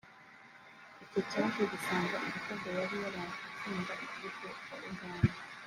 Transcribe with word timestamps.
icyo 1.05 1.19
cyaje 1.29 1.61
gisanga 1.71 2.15
igitego 2.27 2.65
yari 2.77 2.95
yabanje 3.03 3.35
gutsinda 3.45 3.93
ikipe 4.05 4.45
ya 4.81 4.89
Uganda 4.91 5.31